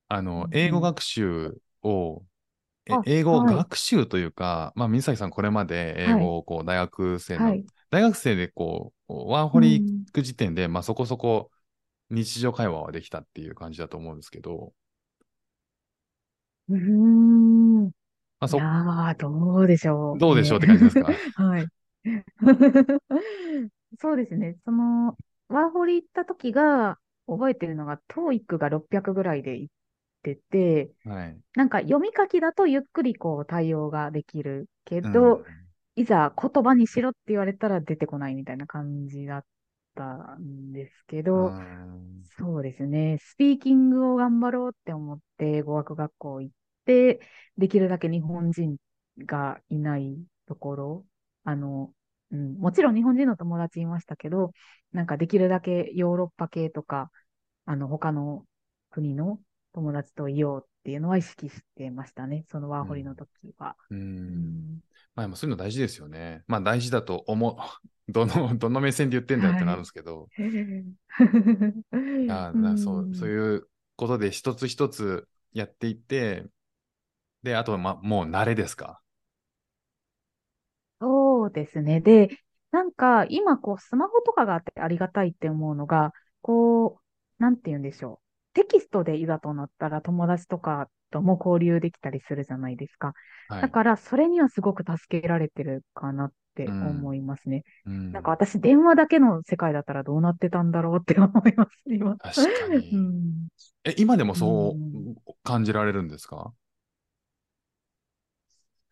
[0.08, 2.22] あのう、ん英語学習を、
[3.04, 7.66] 英語はい学習というか、まあ、水崎さんこれまで英語をこう、大学生の、はい。
[7.90, 9.74] 大学生でこう、ワーホリ
[10.06, 11.50] 行く時点で、まあ、そこそこ
[12.10, 14.74] 日常会話はできたっていう感じだと思うんですけど、
[16.68, 17.84] うーん。
[18.40, 20.18] まあ、そいやー、どうでしょう。
[20.18, 21.22] どうでしょうって感じですか？
[21.36, 21.68] はい。
[24.00, 24.56] そうですね。
[24.64, 25.16] その、
[25.48, 29.74] ワーホリ行った時が、覚えてるのが、TOEIC が600ぐらいで行っ
[30.34, 31.38] てて、はい。
[31.54, 35.44] なんか読み書きだとゆっくりこう対応ができるけうんど、
[35.94, 39.44] いざ言葉にしろって言われたら出てこないみたいな感じだっ
[39.94, 43.18] たんですけど、うんそうですね。
[43.20, 47.20] スピーキングを頑張ろうって思って語学学校行って、
[47.56, 48.76] できるだけ日本人
[49.24, 51.06] がいないところ
[51.44, 51.92] あの、
[52.32, 54.52] うん、もちろん日本人の友達いましたけど、
[54.92, 57.10] なんかできるだけヨーロッパ系とか、
[57.64, 58.44] あの、他の
[58.90, 59.40] 国の
[59.76, 62.46] 友達といようっていうのは意識してましたね。
[62.50, 63.76] そのワーホリの時は。
[63.90, 63.94] う。
[63.94, 64.80] うんん。
[65.14, 66.42] まあ、そういうの大事ですよね。
[66.46, 67.56] まあ、大事だと思う。
[68.12, 70.28] どの、 どの目線で言ってんだよってなるんですけど。
[72.26, 76.44] いやな そう、そうういうことで一つ一つやっていって、
[77.42, 79.02] で、あとは、ま、もう慣れですか？
[81.00, 82.00] そうですね。
[82.00, 82.28] で、
[82.70, 86.12] なんか今こうスマホとかがあってありがたいって思うのが、
[86.42, 87.00] こ
[87.38, 88.25] う、なんて言うんでしょう。
[88.56, 93.12] テキストでいざとなったら友達とかとも交流できたりするじゃないですか。
[93.48, 93.62] はい。
[93.62, 97.64] だからそれにはすごく助けられてるかなって思いますね。
[97.86, 102.16] うん、なんか私電話だけの世界だったらどうなってたんだろうって思います、今。
[102.18, 102.90] 確かに。
[102.92, 103.48] うん、
[103.84, 106.52] え、今でもそううん感じられるんですか？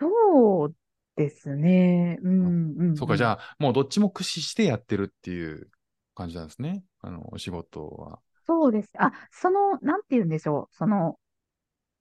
[0.00, 0.74] そう
[1.16, 2.18] ですね。
[2.22, 2.94] うん、うん。
[2.94, 5.70] そうか、じあ、ゃあ、もうどっちも駆使してやってるっていう
[6.14, 6.84] 感じなんですね。
[7.00, 8.20] あの、お仕事は。
[8.46, 8.90] そうです。
[8.98, 10.76] あ、その、なんて言うんでしょう。
[10.76, 11.18] その、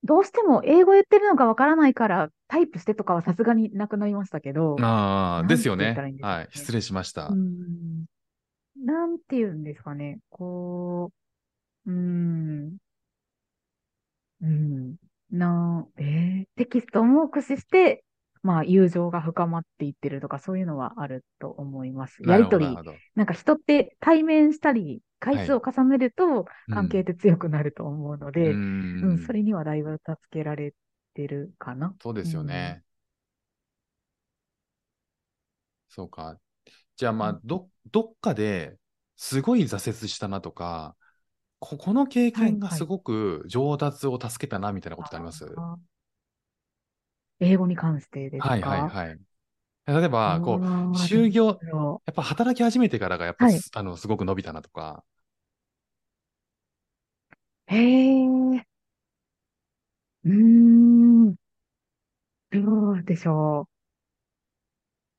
[0.04, 6.50] どうしても英語言ってるのかわからないからタイプしてとかはさすがになくなりましたけど、ああ、ですよねはい。
[6.54, 7.28] 失礼しました。
[7.28, 8.06] うん、
[8.78, 10.20] なんて言うんですかね。
[10.30, 11.12] こ
[11.86, 12.78] う、うん、
[14.42, 14.96] うん、
[15.32, 18.04] な、えーテキストも駆使して、
[18.44, 22.24] まあ、友情が深まっていってるとか、そういうのはあると思います。
[22.24, 22.82] やりとり
[23.16, 28.60] なんか人って対面したり、回数を重ねると関係って強くなると思うので、
[29.02, 30.74] ううん、んそれにはだいぶ助けられ
[31.14, 31.96] てるかな。
[32.02, 32.84] そうですよね。
[35.90, 36.40] そうか。
[36.98, 38.80] じゃあまあ、ど、どっかで
[39.18, 40.96] すごい挫折したなとか、
[41.60, 42.80] ここの経験がはいはい。
[42.80, 45.46] すごく上達を助けたなみたいなことってあります？
[45.56, 45.93] あー
[47.44, 48.50] 英語に関してですか？
[48.50, 49.20] はいはいはい。
[49.88, 51.48] 例えば、こう、就業、
[52.06, 55.04] やっぱ働き始めてからがやっぱはいす、あの、すごく伸びたなとか。
[57.70, 57.76] うへ
[58.58, 58.66] え。
[60.26, 60.32] うー
[61.32, 61.36] ん。
[62.52, 63.68] どうでしょう。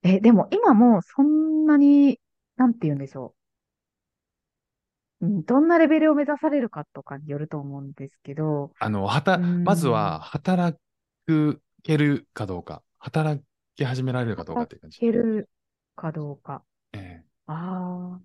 [0.03, 2.21] え、でも今もそんなに、
[2.57, 3.35] なんて言うんでしょ
[5.21, 5.27] う。
[5.27, 10.79] うん、どんなレベルを目指されるかとかによると思うんですけど、あの、はた、まずは働
[11.85, 13.43] けるかどうか、働
[13.77, 14.99] き始められるかどうかっていう感じ。
[14.99, 15.49] いける
[15.97, 16.65] かどうか。
[16.95, 18.23] ええああ。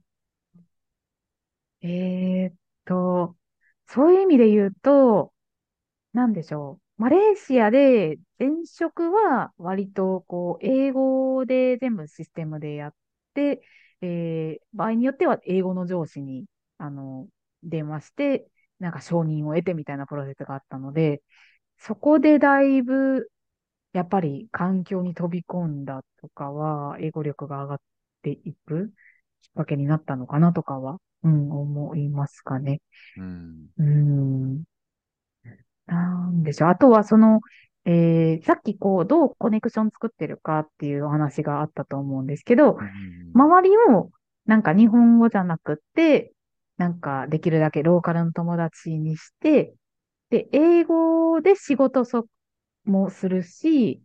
[1.81, 3.37] えーっと、
[3.87, 5.33] そういう意味で言うと、
[6.13, 7.03] なんでしょう。
[7.03, 12.95] マレーシアで前職は割とこう、英語で全部システムでやっ
[13.33, 13.63] て、
[14.01, 16.45] えー場合によっては英語の上司に、
[16.77, 17.27] あの、
[17.63, 21.21] 電話して、なんか承認を得てみたいなプロセスがあったので、
[21.79, 23.29] そこでだいぶ、
[23.93, 27.82] やっぱり環境に飛び込んだとかは、英語力が上がっ
[28.23, 28.93] ていく
[29.41, 32.82] きっかけになったのかなとかは、うん、思いますかね。
[33.17, 33.69] うん。
[33.78, 34.63] うーん。
[35.88, 36.69] なんでしょう。
[36.69, 37.41] あとは、その、
[37.86, 44.12] えーさっきこう、どうコネクション作ってるかっていうお話があったと思うんですけど、うん周りを、
[44.45, 46.34] なんか日本語じゃなくって、
[46.78, 49.73] なんかできるだけローカルの友達にして、
[50.32, 52.28] で、英語で仕事そ
[52.85, 54.01] もするし、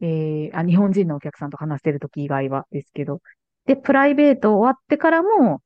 [0.00, 3.20] えーあ、日本人のお客さんと話してる時以外はですけど、
[3.66, 5.62] で、プライベート終わってからも、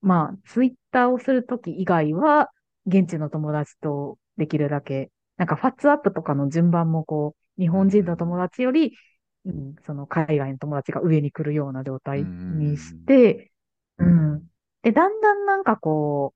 [0.00, 2.50] まあ、ツイッターをする時以外は、
[2.86, 8.96] 現地の友達とできるだけ、なんかファッツアップとかの順番もこう、日本人の友達より、
[9.44, 13.50] うん、その海外の友達が上に来るような状態にして、
[13.98, 14.42] うん。
[14.82, 16.34] で、だんだんなんかこ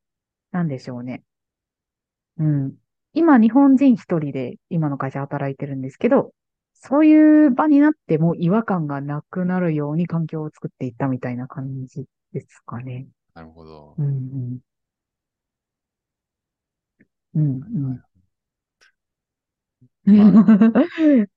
[0.52, 1.22] う、なんでしょうね。
[2.38, 2.74] うん。
[3.14, 6.32] 今、日本人一人で今の会社働いてるんですけど、
[6.74, 13.06] そういう場になっても違和感がなくなるように環境を作っていったみたいな感じですかね。
[13.34, 14.02] なるほどう。
[14.02, 14.10] んう
[14.56, 14.60] ん。
[17.34, 18.02] うんうん。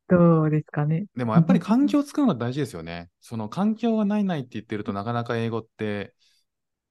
[0.08, 1.06] ど うですかね。
[1.16, 3.10] でもやっぱり環境を作るのが大事ですよね。
[3.22, 6.14] その環境がないないって言ってるとなかなか英語って、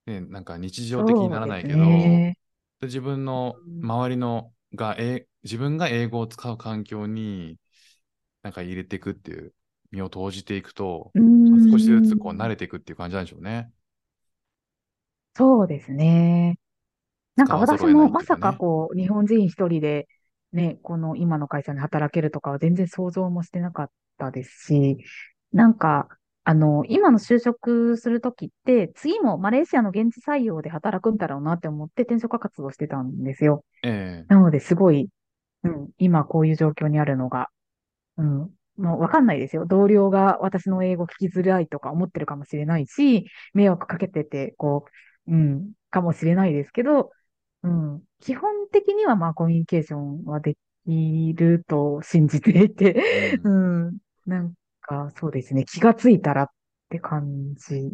[0.06, 2.36] ね、なんか日常的にならないけど、ね
[2.80, 7.58] で自分のうん周りのが、え自分が英語を使う環境に
[8.42, 9.54] なんか入れていくっていう、
[9.92, 13.72] 身を投じていくと、うん少しずつこう慣れていくっていう感じなんでしょうね。
[15.36, 16.58] そうですね。
[17.36, 20.08] なんか私もまさかこう、日本人一人で
[20.52, 24.98] ね、この今の会社に働けるとかは全然想像もしてなかったですし、
[25.52, 26.08] なんか、
[26.46, 33.64] あの、今の就職するときって、次もマレーシアの現地採用で働くんだろうなって思って転職活動してたんですよ。
[33.82, 35.08] ええなので、すごい、
[35.62, 37.48] うん、今こういう状況にあるのが、
[38.18, 39.64] うん、もうわかんないですよ。
[39.64, 44.84] 同僚が私の英語聞きづらいとか思ってるかもしれないし、迷惑かけてて、こ
[45.26, 47.10] う、うん、かもしれないですけど、
[47.62, 54.52] うん、基本的にはまあコミュニケーションはできると信じていて、ううん、なん
[54.86, 56.48] かそうですね、気がついたらっ
[56.90, 57.92] て感じ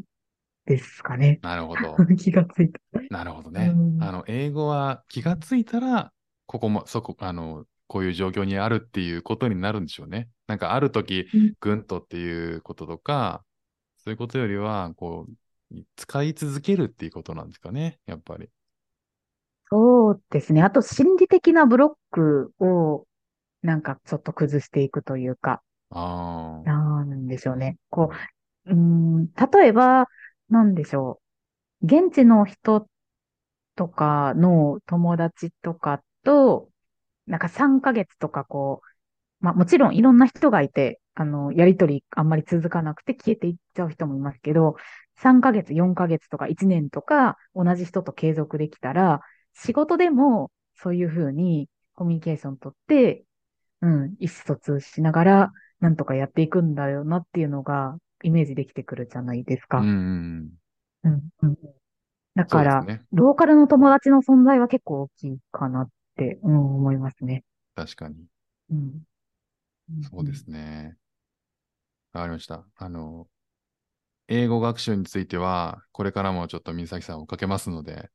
[0.66, 1.38] ですかね。
[1.42, 1.96] なるほど。
[2.16, 2.80] 気がついた。
[3.10, 3.72] なるほどね。
[3.74, 6.12] うんあの、英語は気がついたら、
[6.46, 10.28] ここも、そこ、あの、こういう状況にあるっていうことになるんでしょうね。
[10.46, 13.44] なんかある時うん、ぐんとっていうこととか、
[13.98, 18.48] そういうことよりは、こう、使い続けるっていうことなんですかね、やっぱり。
[19.70, 20.62] そうですね。
[20.62, 23.06] あと心理的なブロックを
[23.62, 26.62] なんかちょっと崩していくというか、あ
[27.20, 27.78] んでしょうね。
[27.90, 28.10] こ
[28.66, 30.08] う、うん、例えば、
[30.48, 31.20] なんでしょ
[31.82, 31.86] う。
[31.86, 32.88] 現地の人
[33.76, 36.68] とかの友達とかと、
[37.26, 38.82] なんか3ヶ月とかこ
[39.40, 44.76] う、まあもちろんいろんな人がいて、あの、やりとりあんまり続かなくて消えていっちゃう人もいますけど、
[45.16, 49.20] 3ヶ月、4ヶ月とか1年とか同じ人と継続できたら、
[49.54, 53.24] 仕事でもそういうふうにコミュニケーション取って、
[53.82, 59.80] うん、意思疎通しながら、なんとかやっていくんだよなっていうのが、イメージできてくるじゃないですか。
[59.80, 59.88] うん
[61.02, 61.20] うん
[62.34, 62.48] だうん。
[62.48, 63.04] から、ね。
[63.12, 67.44] ローカルの友達の存在は結構大きいかなって、うん、思いますね。
[67.74, 68.26] 確かに。
[68.70, 69.02] うん。
[70.10, 70.96] そうですね。
[72.12, 72.64] わかりました。
[72.76, 73.28] あの、
[74.28, 78.10] 英語学習については、これからもちょっと水崎さんをかけますので、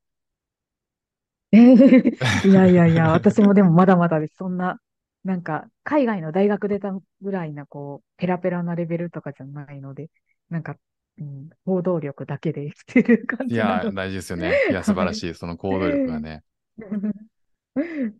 [1.52, 1.56] え
[2.42, 4.36] ーいやいやいや、私もでもまだまだです。
[4.36, 4.78] そんな、
[5.26, 10.10] なんか、海外の大学出たぐらいな、こう、ペラペラなレベルとかじゃないので、
[10.50, 10.76] なんか、
[11.18, 14.60] うん、行動力だけで生きてる感いやじなの、大事ですよね。
[14.70, 15.34] いや、素晴らしい。
[15.34, 16.42] その行動力がね。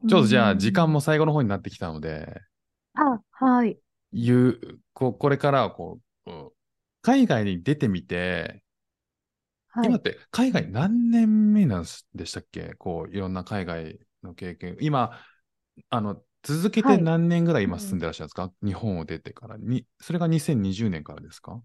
[0.08, 2.40] ちょっとじゃあ、時間も最後の方になってきたので、
[2.94, 3.78] あ、はい。
[4.12, 6.50] 言う、こう、これからはこう、うん
[7.02, 8.64] 海外に出てみて、
[9.68, 9.88] はい。
[9.88, 12.74] 今って海外何年目なんでしたっけ？
[12.74, 14.76] こう、いろんな海外の経験。
[14.80, 15.20] 今、
[15.90, 19.86] あの、続けてはい何年ぐらい今うん住んでらっしゃるんですか、日本を出てからに。
[20.00, 21.62] それが2020年からですか？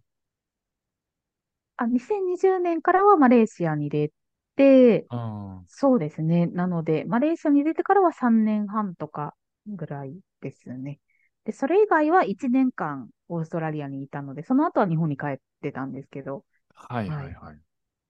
[1.77, 4.11] あ、2020年からはマレーシアに出
[4.55, 6.47] て、あそうですね。
[6.47, 9.35] なので、マレーシアに出てからは3年半とか
[9.67, 10.99] ぐらいですね。
[11.45, 16.93] で、それ以外は1年間オーストラリアにいたので、その後は日本に帰ってたんですけど、あ。
[16.95, 17.59] はいはいはい。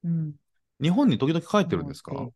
[0.03, 0.35] うん。
[0.81, 2.29] 日本に時々帰ってるんですか？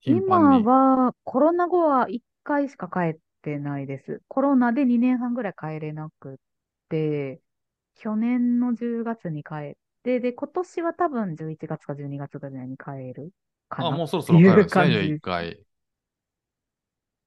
[0.00, 0.64] 頻今繁に。
[0.64, 4.22] は、コロナ後は1回しか帰ってないです。
[4.28, 6.36] コロナで2年半ぐらい帰れなくっ
[6.88, 7.40] て、
[7.96, 13.32] 去年の10月に帰って、で、今年は多分11月か12月ぐらいに帰る
[13.68, 15.18] かあ、なもうそろそろ帰るんですね、じゃあ感じです。
[15.18, 15.62] 一回。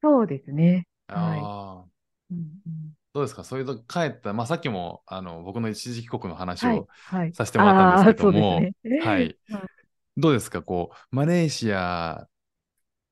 [0.02, 0.88] そうですね。
[1.14, 1.90] はいああ。
[2.32, 3.44] うんうんどうですか？
[3.44, 7.34] そういうと帰った、まあさっきもあの僕の一時帰国の話はいを、はい。
[7.34, 8.98] させてもらったんですけどもあーそうですね。
[8.98, 9.38] はい。
[9.50, 9.70] は い
[10.18, 10.64] どうですか？
[10.64, 12.29] こう、マレーシア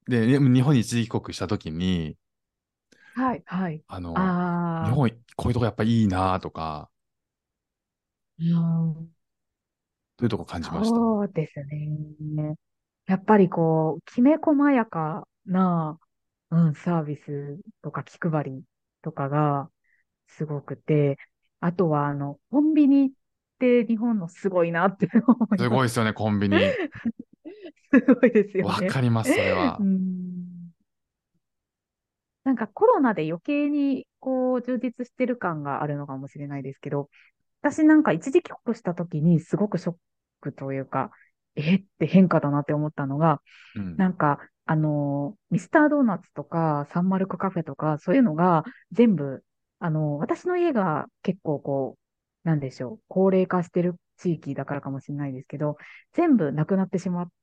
[0.08, 2.18] で、ね日本に一時帰国したときに、
[3.16, 3.84] はい、はい。
[3.88, 6.90] あの、ああ、日本、こういうとこやっぱいいなとか、
[8.40, 9.12] うん
[10.18, 12.56] どういうとこ感じましたそうですね。
[13.08, 16.00] やっぱりこう、きめ細やかな、
[16.52, 18.64] うん、サービスとか気配り
[19.02, 19.70] とかが
[20.28, 21.18] すごくて、
[21.60, 23.10] あとはあの、コンビニっ
[23.60, 25.64] て日本のすごいなって思います。
[25.64, 26.58] すごいですよね、コンビニ。
[27.94, 28.94] すごいですよわね。
[28.94, 29.84] かります、それはう。
[29.84, 30.72] ん
[32.44, 37.10] なんかコロナで余計にこう充実してる感があるのかもしれないですけど、
[37.62, 39.96] 私なんか一時帰国した時にすごくショッ
[40.42, 41.12] クというか、
[41.56, 43.42] えって変化だなって思ったのが、
[43.76, 43.98] うん。
[43.98, 49.44] なんか、あのーミスタードーナツとかサンマルクカフェとかそういうのが全部、
[49.80, 51.98] あのー私の家が結構こ
[52.46, 55.78] う、なんでしょう、高齢化してる地域だからかもしれないですけど、
[56.14, 57.34] 全部なくなってしまって、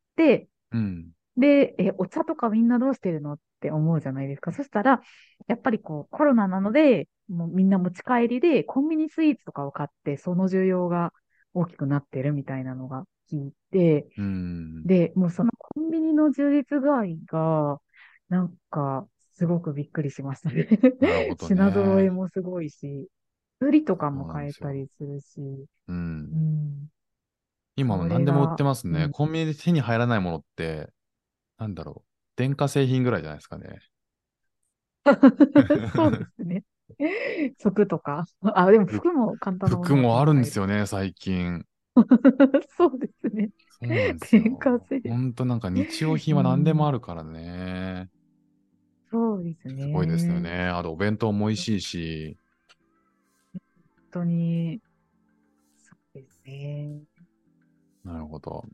[0.73, 1.13] うん。
[1.37, 4.53] で、え、お茶とかみんなどうしてるのって思うじゃないですか。
[4.53, 5.03] そしたら、
[5.49, 11.13] やっぱりこう、コロナなので、もうみんな持ち帰りで、コンビニスイーツとかを買って、その需要が
[11.53, 14.87] 大きくなってるみたいなのが聞いて、うん。
[14.87, 17.81] で、もうそのコンビニの充実具合が、
[18.29, 20.69] なんか、すごくびっくりしましたね。
[21.01, 23.09] ね 品揃えもすごいし、
[23.61, 25.41] 売りとかも買えたりするし、
[25.89, 25.93] う。
[25.93, 26.54] うんん。
[27.77, 29.05] 今も何でもが売ってますね。
[29.05, 30.93] うんコンビニで手に入らないものって、
[31.59, 32.09] なんだろう。
[32.37, 33.81] 電化製品ぐらいじゃないですかね。
[35.95, 36.65] そうですね。
[37.63, 38.27] 服とか。
[38.43, 40.67] あ、でも服も簡単な服もあるんですよ。
[40.67, 41.65] よね、最近。
[42.77, 43.51] そうですね。
[43.81, 44.43] そうなんですよ。
[44.43, 48.09] 電化製品ほんとなんか日用品は何でもあるからね。
[49.11, 49.83] そうですね。
[49.83, 50.67] すごいですよね。
[50.69, 52.37] あとお弁当も美味しいし、
[53.53, 53.61] 本
[54.11, 54.81] 当に、
[55.79, 57.03] そうですね。
[58.05, 58.65] なるほど。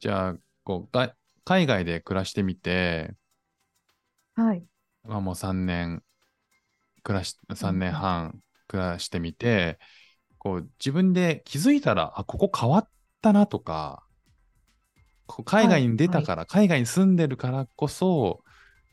[0.00, 3.14] じゃあ、こうが海外で暮らしてみて、
[4.34, 4.66] はい。
[5.04, 6.02] まあ、もう3年
[7.04, 9.78] 暮らし、3年半暮らしてみて、
[10.38, 12.90] こう自分で気づいたら、あ、ここ変わっ
[13.22, 14.04] たなとか、
[15.26, 18.42] こう海外に出たから、海外に住んでるからこそ、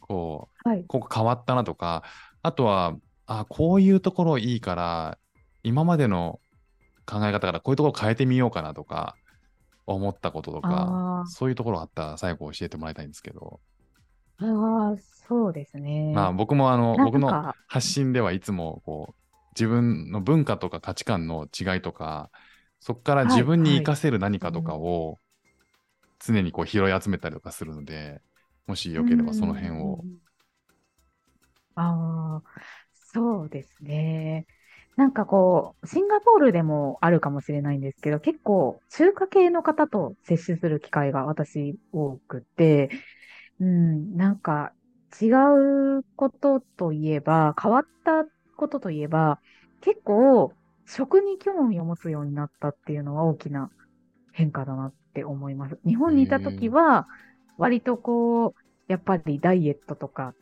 [0.02, 0.86] こう、はい。
[0.88, 2.04] ここ変わったなとか、
[2.42, 2.96] あとは、
[3.26, 5.18] あ、こういうところいいから、
[5.64, 6.40] 今までの
[7.06, 9.18] 考え方からこういうところ変えてみようかなとか、
[9.88, 13.62] 思ったこととかそういうところあったら最後教えてもらいたいんですけど、
[14.38, 14.98] ああ、
[15.28, 15.94] そうですね。
[16.12, 19.22] まあ僕もあの、僕のか発信ではいつもこう、
[19.56, 22.32] 自分の文化とか価値観の違いとか、
[22.80, 25.20] そこからはい自分にはい活かせる何かとかを
[26.20, 28.22] 常にこう拾い集めたりとかするので、
[28.68, 30.20] もしよければその辺をうん。
[31.76, 32.62] ああ、
[32.94, 34.48] そうですね。
[34.96, 42.90] なんかこう、シンガポールでもあるかもしれないんですけど、結構中華系の方と接しする機会が私多くて、
[43.60, 44.74] うん、なんか
[45.22, 45.28] 違
[46.00, 48.26] うことといえば、変わった
[48.56, 49.40] ことといえば、
[49.82, 50.54] 結構
[50.86, 53.70] 食に興味を持つようになったっていうのは大きな
[54.32, 55.80] 変化だなって思います。
[55.86, 57.08] 日本にいた時は、
[57.58, 58.54] 割とこう、
[58.88, 60.34] やっぱりダイエットとか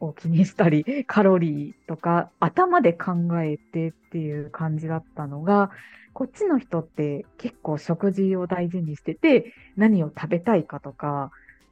[0.00, 5.70] を気にしたり、 カロリーとか頭で考えてっていう感じだったのが、
[6.12, 11.30] こっちの人って結構食事を大事にしてて、何を食べたいかとか、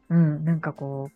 [0.09, 1.11] うん、なんかこ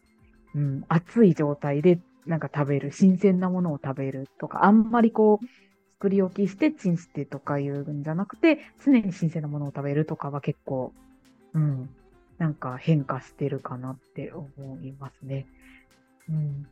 [0.55, 5.47] う、うん、熱い状態でなんか食べる、新鮮なものを食べるとか、あんまりこう、
[5.99, 10.93] 作り置きしてチンしてとかいうんじゃなくて、常に新鮮なものを食べるとかは結構、
[11.55, 11.89] うん、
[12.39, 14.49] なんか変化してるかなって思
[14.81, 15.47] いますね。
[16.29, 16.67] うん。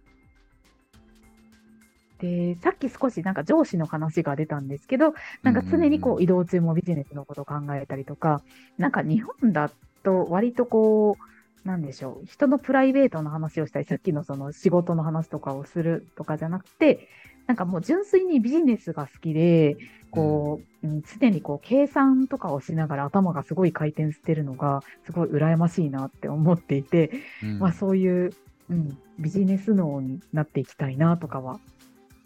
[2.21, 8.43] で、さっき少しなんか上司の話が出たんですけど、なんか常にこう移動中もビジネスのことを考えたりとか、
[8.79, 9.71] なんか日本だ
[10.03, 17.09] と割とこう、なんでしょう、人のプライベートの話をしたり、さっきのその仕事の話とかをするとかじゃなくて、
[17.47, 19.77] なんかもう純粋にビジネスが好きで、
[20.11, 27.11] こう、うん常にこう計算とかをしながら頭がすごい回転してるのが、すごい羨ましいなって思っていて、
[27.43, 27.59] うん。
[27.59, 28.33] まあそういう、
[28.71, 31.59] うん、ビジネス脳になっていきたいなとかは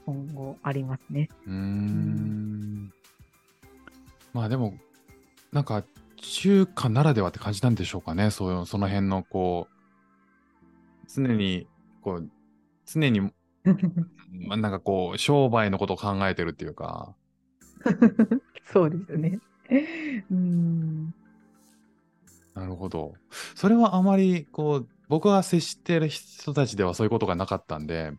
[0.07, 1.29] 今後ありますね。
[1.47, 2.93] うーん
[4.33, 4.75] まあでも、
[5.53, 5.85] なんか
[6.17, 11.69] 中華ならではって感じなんでしょうかね、そうその辺のこう、常に
[12.03, 12.31] こう、
[12.87, 13.21] 常に、
[14.31, 17.15] まあ、なんかこう、商売のことを考えてるっていうか、
[18.65, 19.39] そうですよね。
[20.31, 21.15] うん。
[22.55, 23.15] なるほど。
[23.55, 28.13] それはあまりこう、僕が接してる人たちではそういうことがなかったんで、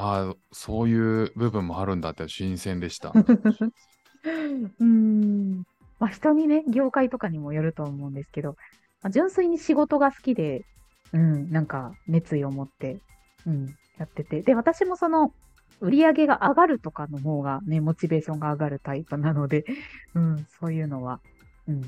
[0.00, 0.34] ああ。
[0.52, 3.12] そういう部分もあるんだって新鮮でした。
[4.80, 5.64] うん。
[5.98, 8.56] まあ人にね、業界とかにもよると思うんですけど、
[9.02, 10.64] まあ、純粋に仕事が好きで、
[11.12, 12.98] うん、なんか熱意を持って、
[13.46, 13.66] うん、
[13.98, 14.40] やってて。
[14.40, 15.34] で、私もその、
[15.80, 19.64] 売り上げが上がるとかの方がね、モチベーションが上がるタイプなので、
[20.14, 21.20] うん、そういうのは、
[21.68, 21.82] うん。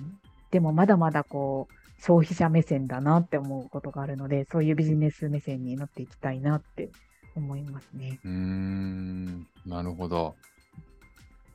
[0.51, 6.91] でもまだまだこう、消費者目線だなって思うことがあるので、そういうビジネス目線になっていきたいなって
[7.35, 8.19] 思いますね。
[8.25, 10.37] うーん、なるほど。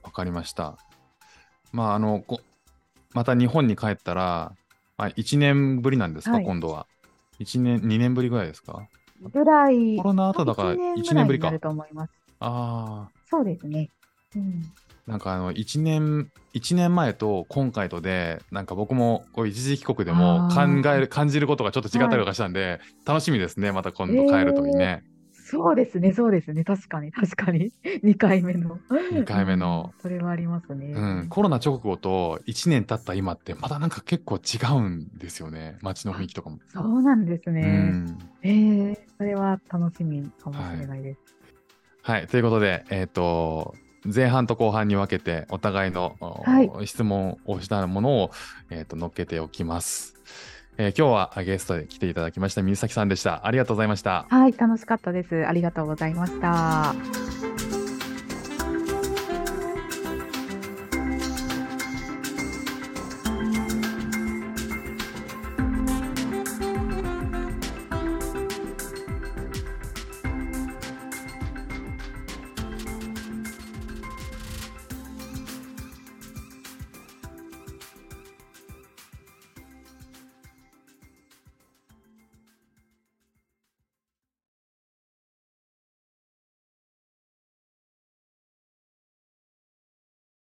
[0.04, 0.78] わかりました。
[1.72, 2.40] まあ、あの、こ
[3.14, 4.54] また日本に帰ったら、
[4.98, 6.88] まあ、1年ぶりなんですか、はい今度は。
[7.40, 8.88] 1年、2年ぶりぐらいですか？
[9.22, 12.14] ぐらい、コロナ後だから1 1年ぶりかぐらいになると思います。
[12.40, 13.90] ああ、そうですね。
[14.36, 14.62] うん。
[15.06, 25.04] なんかあの、1年、一年前と今回とで、なんか僕もこう一時帰国でもあ考ーえる、感じることがちょっと違ったりとかしたんで、楽しみですね、また今度帰るときね。
[25.50, 26.66] そうですね、そうですね。
[26.66, 27.72] 確かに、確かに。
[28.04, 28.80] 2回目の。
[28.90, 30.88] 2回目のうん それはありますね。
[30.88, 36.60] うん、コロナ直後と1年経った今ってまたなんか結構違うんですよね街の雰囲気とかも。
[36.68, 37.62] そうなんですうね。
[37.62, 41.20] ん、えー、それは楽しみかもしれないです。
[42.02, 43.74] はいということで、えっと
[44.06, 48.32] 前半と後半に分けてお互いの、おはい質問をしたものを、
[48.70, 50.16] えっと乗っけておきます、
[50.80, 54.28] えー今日はゲストで来ていただきました水崎さんでしたありがとうございました。
[54.30, 55.46] はい、楽しかったです。
[55.48, 57.47] ありがとうございました。